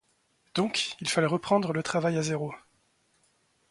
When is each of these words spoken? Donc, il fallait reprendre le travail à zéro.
Donc, 0.55 0.95
il 0.99 1.07
fallait 1.07 1.27
reprendre 1.27 1.73
le 1.73 1.83
travail 1.83 2.17
à 2.17 2.23
zéro. 2.23 2.55